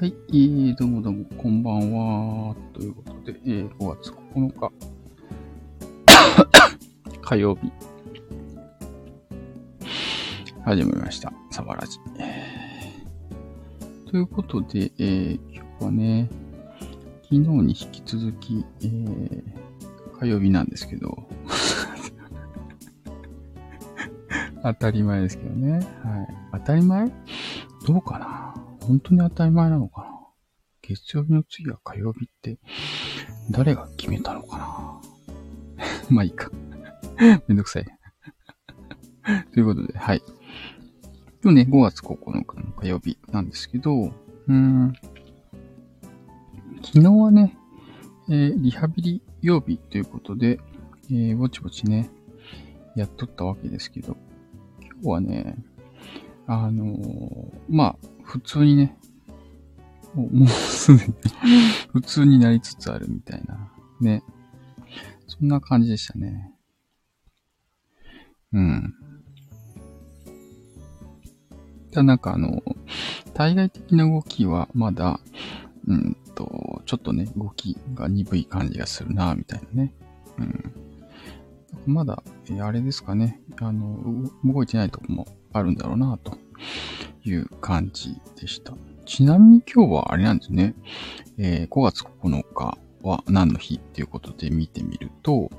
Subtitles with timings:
[0.00, 2.56] はい、えー、どうもどうも、こんばんは。
[2.74, 4.72] ということで、えー、5月9日、
[7.22, 7.72] 火曜日、
[10.64, 11.32] 始めました。
[11.50, 11.98] サバラジ。
[14.10, 16.28] ということで、えー、今日はね、
[17.22, 19.42] 昨日に引き続き、えー、
[20.18, 21.26] 火曜日なんですけど、
[24.64, 25.72] 当たり前ですけどね。
[25.72, 25.82] はい。
[26.52, 27.12] 当たり前？
[27.86, 28.54] どうかな？
[28.80, 30.10] 本当に当たり前なのかな？
[30.80, 32.58] 月曜日の次は火曜日って、
[33.50, 35.00] 誰が決めたのかな？
[36.08, 36.50] まあいいか。
[37.46, 37.84] めんどくさい。
[39.52, 40.22] ということで、はい。
[41.42, 44.14] 今日ね、5月9日の火曜日なんですけど、
[44.48, 44.94] うん、
[46.82, 47.58] 昨日はね、
[48.30, 50.58] えー、リハビリ曜日ということで、
[51.10, 52.08] えー、ぼちぼちね、
[52.96, 54.16] やっとったわけですけど、
[55.04, 55.54] 今日はね、
[56.46, 58.96] あのー、まあ、普通にね、
[60.14, 61.14] もうすでに
[61.92, 64.22] 普通になりつつあるみたいな、ね。
[65.26, 66.54] そんな感じでしたね。
[68.54, 68.94] うん。
[71.90, 72.62] ただなんかあの、
[73.34, 75.20] 対外的な動きはまだ、
[75.86, 79.94] うんと、ちょっとね、動きが鈍い感じがするな、みたいなね。
[80.38, 80.83] うん。
[81.86, 82.22] まだ、
[82.60, 86.38] あれですかね、あの、動いてないとこもあるんだろうな、と。
[87.24, 88.74] いう感じでした。
[89.06, 90.74] ちなみに今日はあれなんですね。
[91.38, 95.50] えー、5月9日は何の日っていうことで見てみると、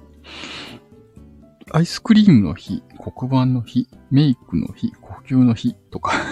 [1.71, 6.13] アイスクリームの日、黒板の日、メイクの日、呼吸の日とか。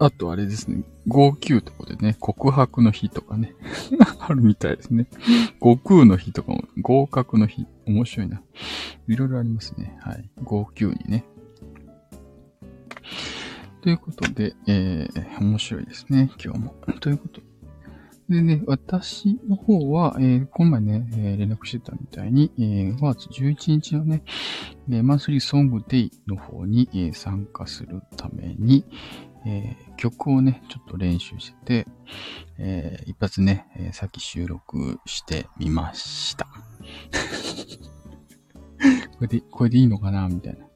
[0.00, 3.54] あとあれですね、号泣とかでね、告白の日とかね、
[4.32, 5.06] あるみたいですね。
[5.60, 8.42] 悟空の日とかも、合格の日、面白いな。
[9.08, 9.98] いろいろありますね。
[10.00, 10.28] はい。
[10.42, 11.24] 号泣にね。
[13.80, 16.74] ということで、えー、面白いですね、今日も。
[17.00, 17.40] ということ
[18.28, 24.22] でね、私の方は、えー、今晩ね、えー、連絡してたみたいに、えー、5月11日のね、
[24.90, 28.84] えー、マンスリーソングデイの方に、えー、参加するために、
[29.46, 31.86] えー、曲をね、ちょっと練習してて、
[32.58, 36.46] えー、一発ね、えー、さっき収録してみました。
[39.16, 40.66] これで、これでいいのかなみたいな。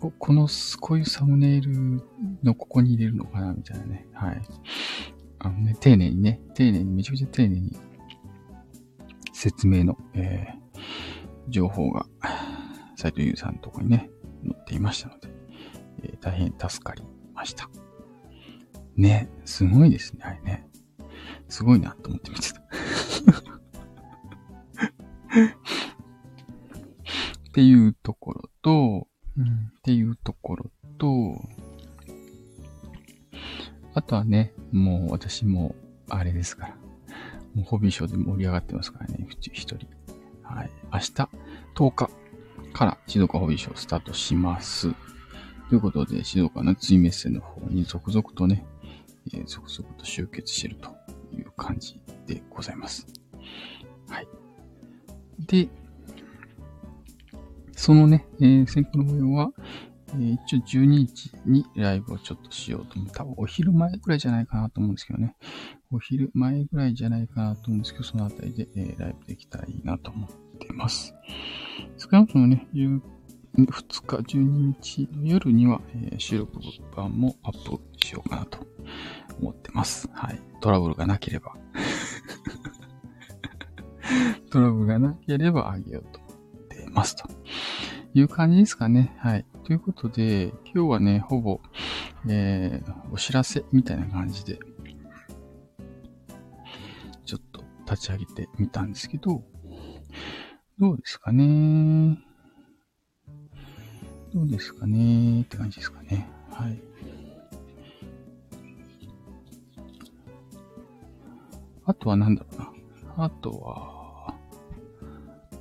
[0.00, 0.48] ここの、
[0.80, 2.02] こういうサムネイル
[2.42, 4.08] のここに入れるのかなみたいなね。
[4.12, 4.42] はい。
[5.38, 7.76] あのね、丁寧にね、丁寧に、めちゃくちゃ丁寧に
[9.32, 12.06] 説明の、えー、情報が、
[12.96, 14.10] 斎藤優さんのとこにね、
[14.44, 15.28] 載っていましたので、
[16.02, 17.02] えー、大変助かり
[17.34, 17.68] ました。
[18.96, 20.66] ね、すごいですね、あれね。
[21.48, 22.60] すごいなと思って見てた。
[22.60, 22.62] っ
[27.52, 29.06] ていうところと、
[29.36, 29.48] うん、っ
[29.82, 31.40] ていうところと、
[33.94, 35.74] あとはね、もう私も、
[36.08, 36.76] あれですから。
[37.54, 39.76] もうホビーショーで盛り上がってますからね、一人。
[40.42, 40.70] はい。
[40.92, 41.28] 明日、
[41.74, 42.10] 10日
[42.72, 44.94] から静岡ホビーショースタートします。
[45.72, 48.66] ということで、静岡の追メッセの方に続々とね、
[49.32, 50.90] えー、続々と集結していると
[51.34, 53.06] いう感じでございます。
[54.06, 54.28] はい。
[55.46, 55.70] で、
[57.74, 59.50] そのね、えー、選考の模様は、
[60.08, 63.10] えー、一応12日にライブをちょっとしようと思う。
[63.10, 65.34] 多分お昼前ぐらいじゃないかなと思うんですけどね。
[65.90, 71.14] お昼前ぐらいじゃないかなと思うんですけど、そのあたりで、えー、ライブできたらいいなと思ってます。
[71.96, 72.68] 少なくともね、
[73.56, 76.58] 2日、12日の夜には、えー、収録
[76.96, 78.66] 版もアップしようかなと
[79.40, 80.08] 思ってます。
[80.12, 80.40] はい。
[80.60, 81.56] トラブルがなければ
[84.50, 86.32] トラブルがなければあげようと思っ
[86.68, 87.28] てますと。
[88.14, 89.14] いう感じですかね。
[89.18, 89.46] はい。
[89.64, 91.60] ということで、今日はね、ほぼ、
[92.28, 94.58] えー、お知らせみたいな感じで、
[97.24, 99.42] ちょっと立ち上げてみたんですけど、
[100.78, 102.18] どうですかね
[104.34, 106.28] どうですかねって感じですかね。
[106.50, 106.82] はい。
[111.84, 113.24] あとは何だろうな。
[113.24, 114.34] あとは、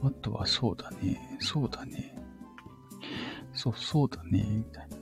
[0.04, 1.38] あとはそうだね。
[1.40, 2.18] そうだね。
[3.54, 4.98] そう、そうだね、みたいな。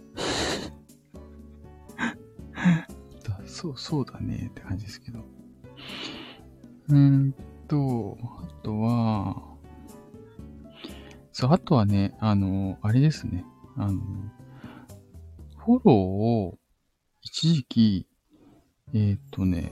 [3.45, 5.19] そう、そうだね、って感じですけど。
[6.87, 7.35] うーん
[7.67, 9.43] と、あとは、
[11.31, 13.45] そう、あとはね、あの、あれですね。
[13.79, 14.01] あの、
[15.57, 16.59] フォローを
[17.21, 18.07] 一時期、
[18.93, 19.71] えっ、とね、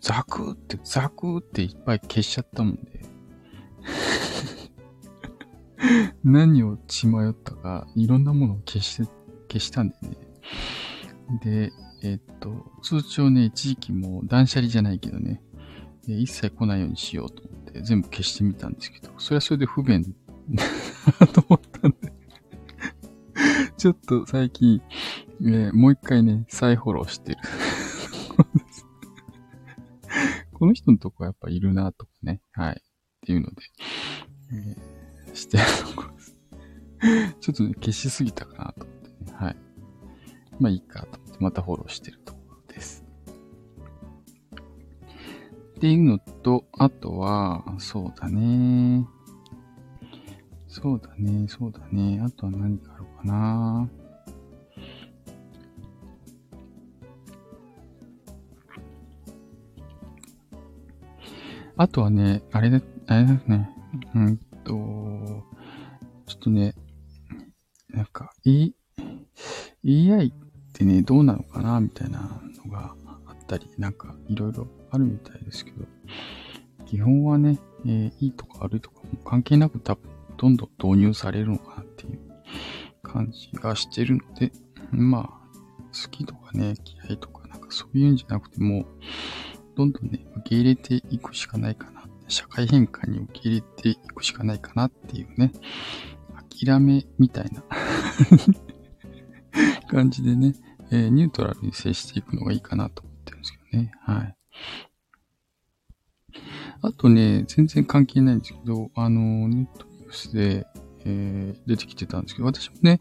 [0.00, 3.04] ザクって、ザクっていっぱい消しちゃったもんで。
[6.22, 9.10] 何を血迷ったか、いろんなものを消して、
[9.48, 10.16] 消したんでね。
[11.42, 11.72] で、
[12.02, 15.42] えっと、通帳ね、一時期もう断捨離じゃないけどね、
[16.06, 20.14] 一切来ないようにしようと思って全部消してみたんですけど、それはそれで不便
[21.32, 21.69] と思ったんで
[23.80, 24.82] ちょっと最近、
[25.40, 27.38] えー、もう一回ね、再フォローしてる
[30.52, 32.74] この人のとこはやっぱいるなとかね、はい。
[32.74, 32.82] っ
[33.22, 33.62] ていうので、
[34.52, 36.36] えー、してるとこです。
[37.40, 39.56] ちょっとね、消しすぎたかなと思ってね、はい。
[40.60, 43.02] まあいいかと思って、またフォローしてるところです。
[45.76, 49.06] っていうのと、あとは、そうだね。
[50.68, 52.20] そうだね、そうだね。
[52.20, 53.88] あとは何かあるかな。
[61.76, 63.70] あとはね、あれだ、あれだね。
[64.14, 64.74] うんと、
[66.26, 66.74] ちょっとね、
[67.88, 68.72] なんか、E、
[69.84, 70.32] EI っ
[70.74, 72.94] てね、どうなのかなみたいなのが
[73.26, 75.86] あったり、なんか、いろいろあるみたいですけど、
[76.86, 81.86] 基本はね、えー、いいとか悪いとかも関係なく多分、どんどん導入されるのかなっ
[83.10, 84.52] 感じがしてるので、
[84.92, 85.40] まあ、
[85.92, 88.86] 好きとかね、嫌いとか、なんかそういうんじゃなくても、
[89.76, 92.04] どんどんね、受け入れていくしかないかな。
[92.28, 95.52] 社会変化に受け入れていくしかないかなっていうね、
[96.64, 97.64] 諦めみたいな
[99.90, 100.54] 感じでね、
[100.92, 103.92] えー、ニュートラルに接していくのがいいかなと思ってるんですけどね。
[104.02, 104.36] はい。
[106.82, 110.66] あとね、全然関係ないんですけど、あの、ネットニュースで、
[111.04, 113.00] えー、出てきてたんですけど、私もね、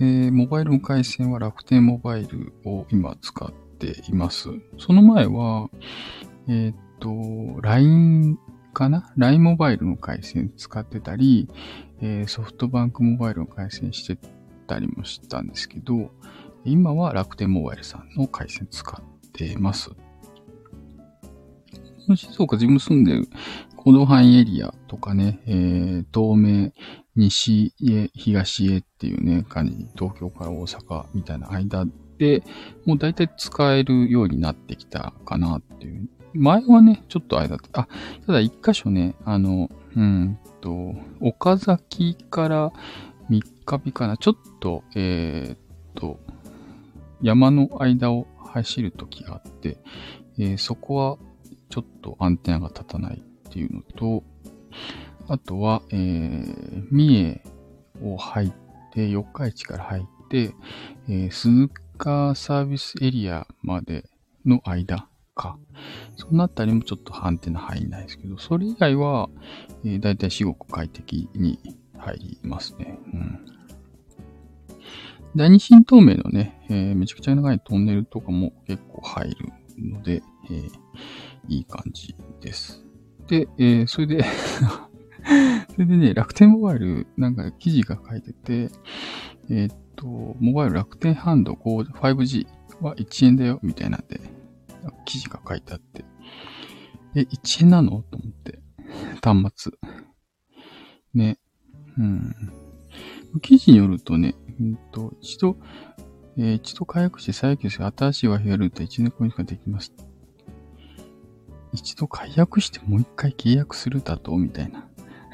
[0.00, 4.48] えー、モバイルの回線は楽天モバイルを今使っています。
[4.78, 5.68] その前は、
[6.48, 8.38] えー、っと、LINE
[8.72, 11.48] かな ?LINE モバイルの回線使ってたり、
[12.00, 14.18] え、ソフトバンクモバイルの回線して
[14.66, 16.10] たりもしたんですけど、
[16.64, 19.90] 今は楽天モバイルさんの回線使ってます。
[22.16, 23.28] 静岡自分住んでる
[23.76, 26.72] 行動範囲エリアとかね、えー、東名、
[27.18, 31.86] 西へ、東へっていうね、感じ、東京から大阪みたいな間
[32.16, 32.42] で、
[32.86, 37.82] もう大体使えるようになってきたかなっていう前はね、ちょっとあれだった。
[37.82, 37.88] あ、
[38.26, 42.72] ただ一箇所ね、あの、うんと、岡崎から
[43.28, 45.58] 三日日かな、ちょっと、えー、っ
[45.94, 46.20] と、
[47.20, 49.78] 山の間を走るときがあって、
[50.38, 51.18] えー、そこは
[51.68, 54.22] ちょっとアンテナが立たないっていうのと、
[55.28, 57.42] あとは、えー、三重
[58.02, 58.52] を入っ
[58.92, 60.54] て、四日市から入って、
[61.08, 64.08] えー、鈴鹿サービスエリアまで
[64.46, 65.58] の間か。
[66.16, 69.28] そのあたりもちょっとアンテナ入んないですけど、それ以外は、
[69.84, 71.58] えー、だいたい至極快適に
[71.96, 72.98] 入りますね。
[73.12, 73.46] うん。
[75.36, 79.36] 第二新東名のね、えー、めちゃくちゃ長いトンネルとかも結構入る
[79.78, 80.70] ので、えー、
[81.48, 82.84] いい感じです。
[83.28, 84.24] で、えー、それで
[85.74, 88.70] それでね、楽天モバイルなんか記事が書いてて、
[89.50, 90.06] えー、っと、
[90.40, 92.46] モバイル楽天ハンド 5G
[92.80, 94.20] は1円だよ、みたいなんで、
[95.04, 96.04] 記事が書いてあって、
[97.14, 98.02] え、1円なの？
[98.02, 98.60] と思って。
[99.22, 99.72] 端末。
[101.14, 101.38] ね。
[101.98, 102.34] うん。
[103.42, 105.56] 記事によるとね、うんと、一度、
[106.36, 109.92] えー、一度解約して再起して新しい Wi-Fi ルーター1年後にしかできます。
[111.72, 114.87] 一度解約してもう一回契約するだとみたいな。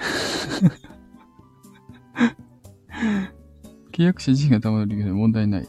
[3.92, 5.68] 契約者自身がたまる理由で問題ない。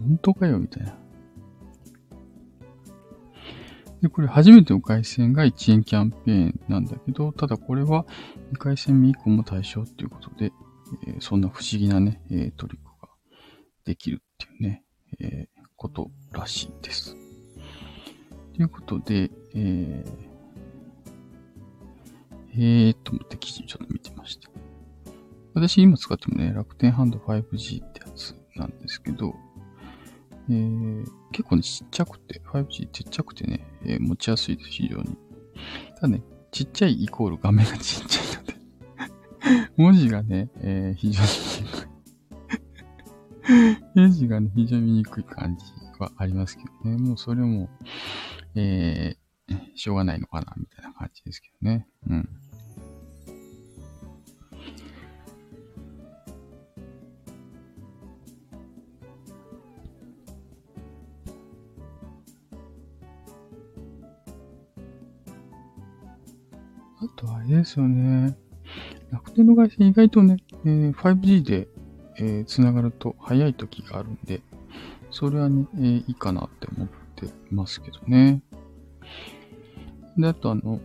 [0.00, 0.98] 本当かよみたいな。
[4.02, 8.06] で、これ初めての回線が1円キャンペーンなんだけど、ただこれは
[8.52, 10.52] 2回戦目以降も対象っていうことで、
[11.06, 13.08] えー、そんな不思議なね、えー、トリックが
[13.84, 14.84] できるっていうね、
[15.18, 17.16] えー、ことらしいです。
[18.54, 20.35] ということで、えー、
[22.56, 24.50] えーと思って記事ちょっと見てました。
[25.54, 29.34] 私今使ってもね、楽天ハンド 5G ってやつなんですけど、
[30.50, 35.16] えー、結構ね、ちっちゃくて、5G ちっちゃくてね、えー、持ちやすいです、非常に。
[35.94, 41.28] ただね、ちっちゃいイコール画面がちっちゃいので 文字がね、えー、非常に
[41.60, 41.96] 見にくい
[43.94, 45.64] 文字がね、非常に見にくい感じ
[45.98, 46.96] はありますけどね。
[46.98, 47.68] もうそれも、
[48.54, 51.88] えー、しょうがないのかな、みたいな感じですけどね。
[52.08, 52.28] うん。
[66.98, 68.36] あとあれですよね。
[69.10, 71.68] 楽天の回線意外とね、えー、5G で、
[72.18, 74.40] えー、繋がると早い時があるんで、
[75.10, 78.42] それはね、えー、いいかなって思ってますけどね。
[80.16, 80.80] で、あとあの、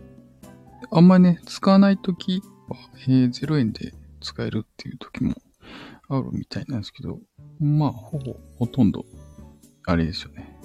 [0.90, 2.76] あんまりね、使わない時は、
[3.06, 5.34] えー、0円で使えるっていう時も
[6.08, 7.18] あるみたいなんですけど、
[7.58, 9.06] まあ、ほぼ、ほとんど、
[9.86, 10.58] あれですよね。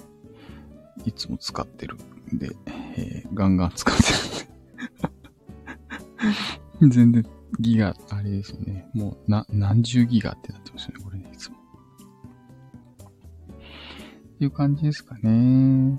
[1.06, 1.96] いつも使ってる
[2.34, 2.50] んで、
[2.96, 4.57] えー、ガンガン使ってるんで
[6.88, 7.24] 全然
[7.60, 8.88] ギガ、あれですよね。
[8.94, 11.56] もう、な、何十ギガってなってますよね、これね、いつも。
[11.56, 11.60] っ
[14.38, 15.98] ていう感じですかね。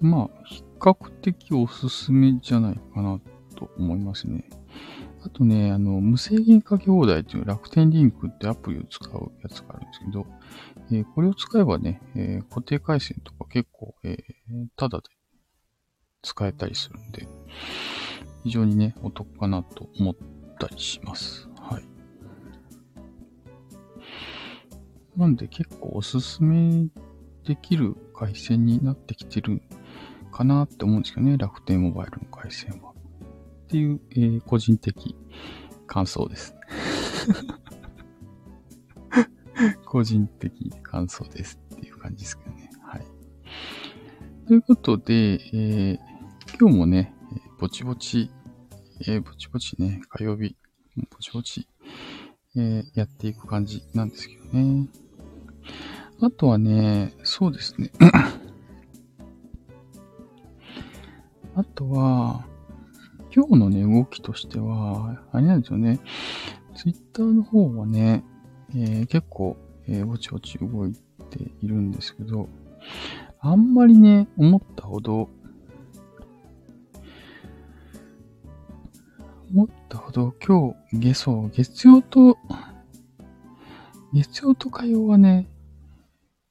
[0.00, 3.20] まあ、比較的おすすめじゃないかな
[3.56, 4.48] と思いますね。
[5.22, 10.26] あとね、あの、無制限かけ放題っていう楽天リンクってアプリを使うやつがあるんですけど、
[10.92, 15.04] えー、これを使えばね、えー、固定回線とか結構、えー、ただで
[16.22, 17.28] 使えたりするんで、
[18.44, 20.16] 非常にね、お得かなと思っ
[20.58, 21.48] たりします。
[21.60, 21.84] はい。
[25.18, 26.88] なんで結構おすすめ
[27.44, 29.62] できる回線になってきてる
[30.30, 32.90] かなって思うんですけどね、楽天モバイルの回線は。
[32.90, 32.94] っ
[33.68, 35.14] ていう、えー、個人的
[35.86, 36.56] 感想です。
[39.84, 42.70] 個人的感想ですっていう感じですけどね。
[42.82, 43.04] はい。
[44.46, 45.98] ということで、えー、
[46.58, 47.14] 今日もね、
[47.60, 48.30] ぼちぼち、
[49.02, 50.56] えー、ぼちぼちね、火曜日、
[51.10, 51.68] ぼちぼち、
[52.56, 54.88] えー、やっていく感じなんですけどね。
[56.22, 57.90] あとはね、そうですね。
[61.54, 62.46] あとは、
[63.30, 66.00] 今日のね、動きとしては、あれなんですよね。
[66.74, 68.24] ツイッターの方はね、
[68.70, 70.94] えー、結構、えー、ぼちぼち動い
[71.28, 72.48] ているんですけど、
[73.38, 75.28] あんまりね、思ったほど、
[80.10, 82.36] ほど今日、月曜、月曜と、
[84.12, 85.48] 月曜と火曜はね、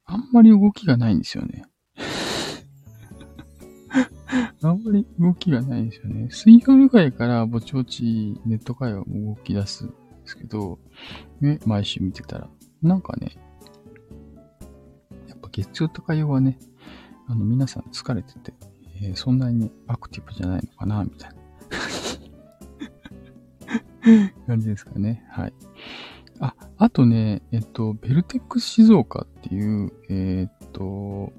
[0.05, 1.65] あんまり動きがないんですよね。
[4.63, 6.29] あんまり動きがないんですよね。
[6.31, 10.79] 水曜日ぐらいからぼちぼちネット会話も動き出すんですけど、
[11.41, 12.49] ね、毎週見てたら、
[12.81, 13.37] なんかね、
[15.27, 16.57] やっぱ月曜とか曜はね、
[17.27, 18.53] あの皆さん疲れてて、
[19.01, 21.38] えー、そんなに、アクティブじゃないのかな、みたいな
[24.47, 25.23] 感じですかね。
[25.29, 25.53] はい。
[26.39, 31.33] あ、あとね、えっと、ベルテックス静岡っていう、えー、っと、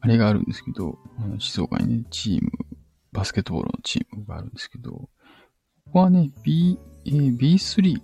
[0.00, 2.50] あれがあるんですけど、あの静岡にね、チーム、
[3.12, 5.08] バスケットボールのチームがあるんですけど、こ
[5.92, 8.00] こはね、B、えー、B3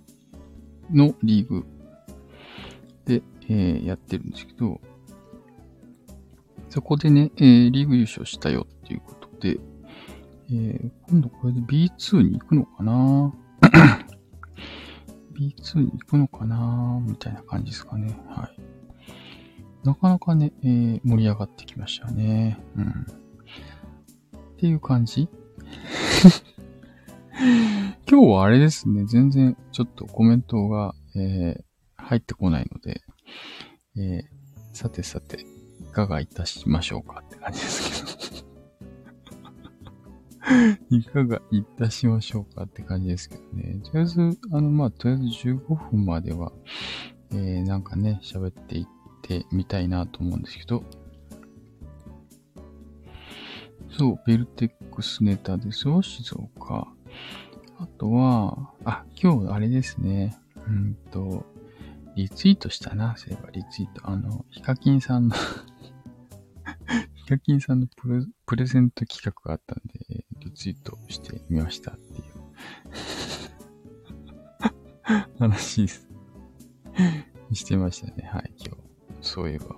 [0.91, 1.65] のリーグ
[3.05, 4.81] で、えー、やってるんですけど、
[6.69, 9.57] そこでね、えー、リーグ優勝したよっていうことで、
[10.49, 13.33] えー、今度これで B2 に行くのかな？
[15.37, 16.99] B2 に行くのかな？
[17.05, 18.17] みたいな感じですかね。
[18.29, 18.59] はい。
[19.83, 22.59] なかなかね、えー、盛り上がってきましたね。
[22.75, 22.89] うん。
[22.89, 25.27] っていう感じ？
[28.09, 31.63] 今日はあれですね、全然ちょっとコメントが、えー、
[31.97, 33.01] 入ってこないので、
[33.97, 34.23] えー、
[34.73, 35.41] さてさて、
[35.81, 37.94] いかがいたしましょうかって感じですけど
[40.89, 43.79] いかがいたしましょうかって感じですけどね。
[43.83, 44.19] とりあえず、
[44.51, 46.51] あの、まあ、とりあえず15分までは、
[47.31, 48.85] えー、なんかね、喋っていっ
[49.21, 50.83] てみたいなと思うんですけど、
[53.97, 56.87] そう、ベルテックスネタですよ、静岡。
[57.77, 60.37] あとは、あ、今日あれですね。
[60.67, 61.45] うんと、
[62.15, 64.09] リツイートしたな、そういえばリツイート。
[64.09, 65.35] あの、ヒカキンさんの
[67.15, 67.87] ヒカキンさんの
[68.45, 69.94] プレゼント企画があったんで、
[70.55, 72.25] ツイートしてみましたっていう
[75.39, 76.07] 話です。
[77.53, 78.29] してましたね。
[78.31, 78.81] はい、今日。
[79.21, 79.75] そういえば。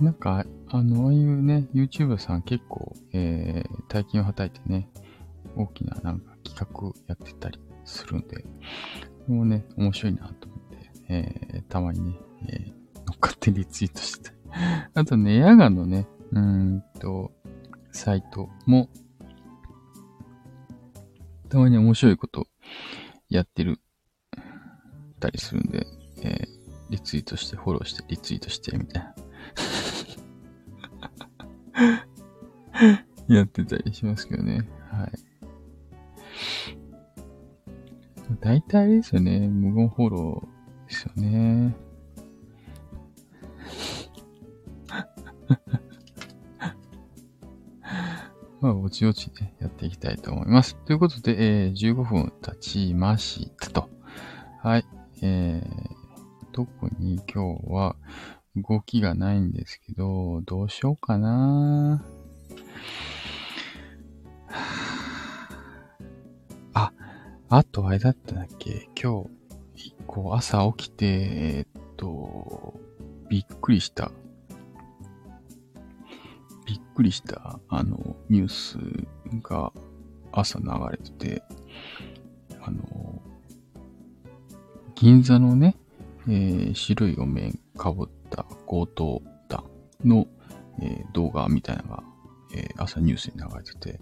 [0.00, 4.88] なんか、あの、ああいうね、YouTuber さん結構、えー、大金をはたいてね、
[5.56, 8.44] 大きななんか企画やってたりするんで、
[9.26, 12.16] もうね、面白いなと思って、えー、たまにね、
[12.48, 14.30] えー、乗っかってリツイートして。
[14.94, 17.32] あとね、ヤガのね、うーんと、
[17.92, 18.88] サイトも、
[21.48, 22.46] たまに面白いこと
[23.28, 23.80] やってる、
[25.18, 25.86] たりするんで、
[26.22, 26.46] えー、
[26.90, 29.14] リツイートして、フォローして、リツイートして、みたいな。
[33.36, 34.68] やってたりしますけどね。
[34.90, 35.12] はい。
[38.40, 39.48] 大体あれですよね。
[39.48, 41.74] 無言フォローですよね。
[48.60, 50.76] まあ、ぼちぼちね、やっていきたいと思います。
[50.84, 53.88] ということで、えー、15分経ちましたと。
[54.62, 54.84] はい。
[55.22, 57.96] えー、特に今日は
[58.56, 62.04] 動きがないんですけど、どうしようかな
[66.74, 66.92] あ、
[67.48, 68.90] あとあれだったんだっけ？
[69.00, 69.24] 今
[69.74, 72.78] 日、こう朝起きて、えー、っと、
[73.30, 74.12] びっくりした
[77.00, 78.76] くりした、あの、ニュース
[79.42, 79.72] が
[80.32, 81.42] 朝流れてて、
[82.60, 83.22] あの、
[84.94, 85.78] 銀座のね、
[86.28, 89.64] えー、白いお面かぶった強盗団
[90.04, 90.26] の、
[90.82, 92.02] えー、動画みたいなのが、
[92.54, 93.98] えー、朝ニュースに流れてて、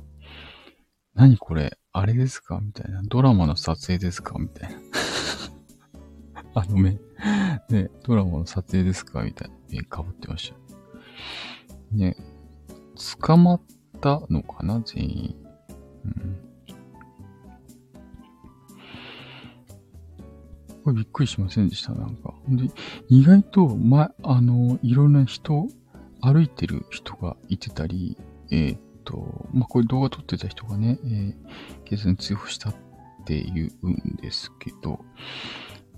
[1.15, 2.59] 何これあれですか？
[2.61, 3.03] みたいな。
[3.05, 4.37] ドラマの撮影ですか？
[4.41, 4.77] みたいな。
[6.55, 6.99] あの目。
[7.71, 9.23] ね、ドラマの撮影ですか？
[9.23, 9.55] みたいな。
[9.73, 10.57] えかぶってました。
[11.97, 12.17] ね、
[13.17, 13.61] 捕まっ
[14.01, 15.37] たのかな全員。
[16.05, 16.49] うん。
[20.85, 22.35] これびっくりしませんでしたなんか。
[22.49, 22.71] で、
[23.09, 25.69] 意外と、ま、あの、いろんな人、
[26.21, 28.17] 歩いてる人がいてたり、
[28.51, 31.35] えー、っと、まあ、これ動画撮ってた人がね、えー、
[31.85, 32.75] 警察に通報したっ
[33.25, 35.05] て言うんですけど、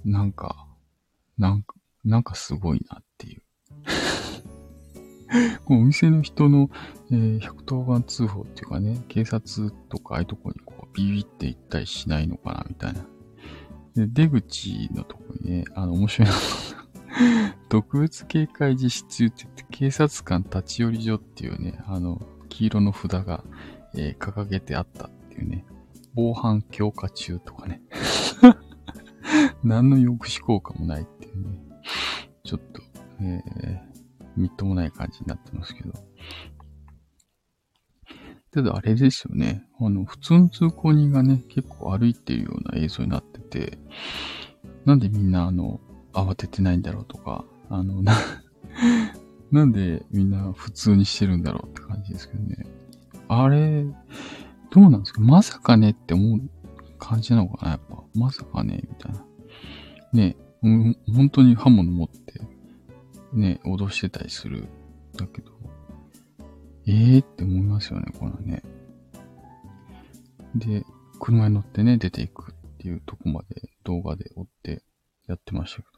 [0.05, 0.67] なんか、
[1.39, 3.43] なんか、なんかすごいなっていう。
[5.65, 6.71] このお店の人の、
[7.11, 13.07] えー、110番通報っていうかね、警察とかああいうとこにこうビビって行ったりしないのかなみたいな。
[13.95, 16.35] で出口のとこにね、あの、面白いな。
[17.69, 23.45] 特別警戒実施中って言って、警察官立ち寄り所っていうね、あの、黄色の札が、
[23.95, 25.65] えー、掲げてあったっていうね、
[26.15, 27.83] 防犯強化中とかね。
[29.63, 31.61] 何の抑止効果もないっていうね、
[32.43, 32.83] ちょっと、
[33.21, 33.90] えー、
[34.41, 35.93] みっともない感じになってますけど。
[38.53, 39.65] ただあれですよね。
[39.79, 43.79] あの、普通の通行人がね、結構歩いてるような映像になってて、
[44.85, 45.81] なんでみんなあの、
[46.13, 48.13] 慌ててないんだろうとか、あの、な、
[49.53, 52.67] なんでみんな普通にしてるんだろうって感じですけどね。
[53.29, 53.85] あれ、
[54.73, 55.21] どうなんですか？
[55.21, 56.51] まさかねって思う
[56.99, 57.71] 感じなのかな？
[57.73, 58.03] やっぱ。
[58.15, 58.83] まさかね？
[58.89, 59.25] みたいな。
[60.13, 62.41] ね、本当に刃物持って
[63.33, 64.69] ね、脅してたりする。
[65.17, 65.53] だけど、
[66.87, 68.63] ええー、って思いますよね、このね。
[70.55, 70.85] で、
[71.19, 74.83] 車に乗ってね、出ていくっていうとこまで動画で追って
[75.27, 75.89] やってましたけ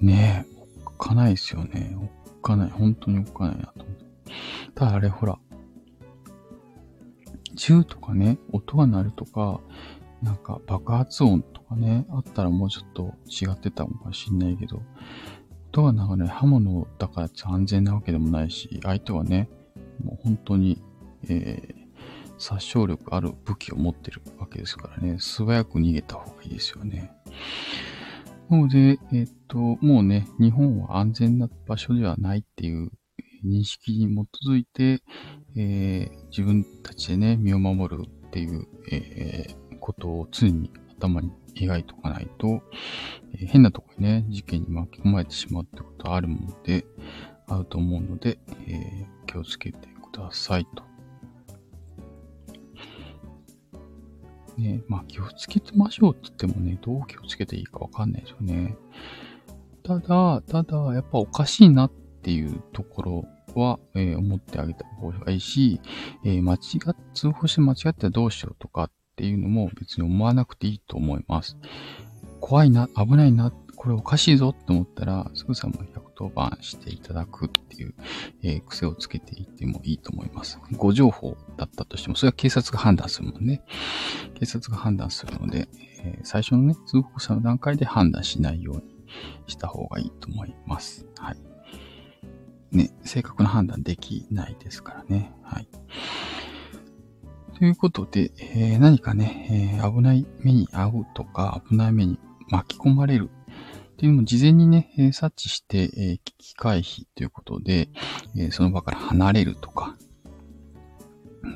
[0.00, 0.06] ど。
[0.06, 1.96] ねえ、おっかないですよね。
[1.96, 2.70] おっかない。
[2.70, 4.04] 本当におっかないなと思って。
[4.74, 5.38] ただあれほら、
[7.54, 9.60] 銃とかね、音が鳴るとか、
[10.22, 14.82] なんか爆発音とかね、あったらもうちょっと違ってたのかもしんないけど、
[15.72, 19.48] 音が流れ、刃物だから安全なわけでもないし、相手はね、
[20.04, 20.82] もう本当に、
[21.28, 21.72] えー、
[22.38, 27.10] 殺傷力ある武器を持ってるわけですからね、素早く逃げた方がいいですよね。
[28.50, 32.90] なので、えっ、と、もうね、日本は安全な場所ではないっていう
[33.44, 35.02] 認識に基づいて、
[35.56, 40.70] えー、自分たちでね、身を守るっていう、えー、ことを常に
[41.02, 42.62] 頭に描いておかないと、
[43.34, 46.84] えー、変なとこにね、事件に巻き込まれてしまうってことはあるもので、
[47.48, 50.84] あると思うので、えー、気をつけてくださいと。
[54.58, 58.76] ね、まあ気をつけてましょうって言ってもね、どう気をつけていいかわかんないですよね。
[59.82, 65.80] ただ、ただ、やっぱおかしいなっていうところは、えー、思ってあげた方がいいし、
[66.24, 66.56] えー、間違
[66.90, 68.90] っ、通報して間違ってどうしようとかっ
[69.22, 71.56] ていうのも別に思わなくていいと思います。
[72.40, 77.94] 怖いな、危ないな、これおかしいぞって思ったら、すぐさま110番していただくっていう、
[78.42, 80.58] えー、癖をつけていってもいいと思います。
[80.72, 83.62] ご情報だったとしても、それは警察が判断するもんね。
[84.34, 85.68] 警察が判断するので、
[86.02, 88.82] えー、最初のね、通報者の段階で判断しないように
[89.46, 91.06] した方がいいと思います。
[91.16, 91.36] はい。
[92.72, 95.32] ね、正確な判断できないですからね。
[95.44, 95.68] はい。
[97.58, 102.18] ということで、えー、何かね、えー、危ない目に遭うとか、危ない目に
[102.50, 103.30] 巻き込まれる
[103.92, 107.88] っていうのを事前にね、えー、察知して、えー、危機回避ということで、
[108.36, 109.96] えー、その場から離れるとか、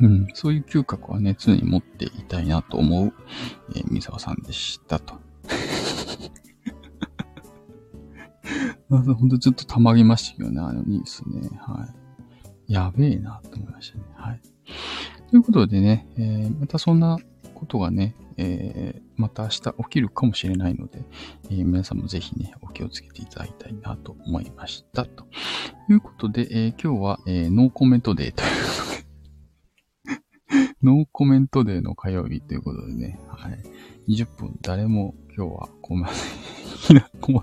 [0.01, 3.13] うん、そういう嗅覚はね、常に持っていたいなと思う、
[3.75, 5.15] えー、三沢さんでしたと。
[8.89, 11.49] ほんとちょっとたまりましたけどね、あのニュースね。
[11.61, 11.89] は
[12.69, 12.73] い。
[12.73, 14.05] やべえなと思いましたね。
[14.15, 14.41] はい。
[15.37, 17.19] ということでね、えー、またそんな
[17.53, 21.03] ことがね、えー、また明日起きるかもしれないので、
[21.51, 25.05] えー、皆さんもぜひね、お気をつけていただきたいなと思いました。
[25.05, 25.27] と
[25.91, 28.55] いうことで、えー、今日は、え、ノーコメントデーというこ
[30.07, 33.63] とで ノーコメントデーの火曜日ということでね、はい。
[34.09, 36.97] 20分誰も今日は来ません。
[37.21, 37.43] 今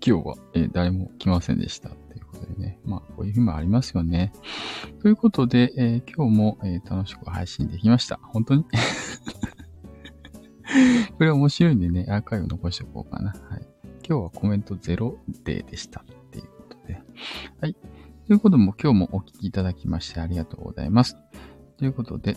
[0.00, 1.90] 日は、え、誰も来ませんでした。
[2.36, 2.78] ということでね。
[2.84, 4.32] まあ、こういう日もありますよね。
[5.00, 8.18] ということで、えー、今日も、えー、楽しく配信できました。
[8.22, 8.64] 本当に？
[11.16, 13.30] これ面白いんでね、アーカイブ残しておこうかな。
[13.30, 13.66] はい。
[14.08, 16.00] 今日はコメント0デーでした。
[16.00, 17.02] っていうことで。
[17.60, 17.74] はい。
[18.26, 21.16] ということ、も今日もお聞きいただきましてありがとうございます。
[21.78, 22.36] ということで、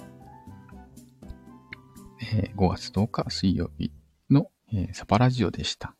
[2.33, 3.91] えー、5月10日水曜日
[4.29, 5.95] の、えー、サパラジオでした。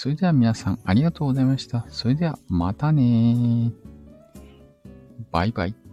[0.00, 1.84] それでは皆さんありがとうございました。
[1.88, 3.72] それではまたね
[5.32, 5.87] バイバイ。